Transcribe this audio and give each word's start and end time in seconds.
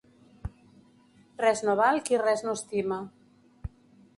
Res 1.43 1.61
no 1.67 1.75
val 1.81 2.01
qui 2.09 2.19
res 2.23 2.45
no 2.47 2.57
estima. 2.61 2.99